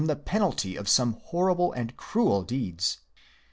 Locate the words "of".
0.75-0.89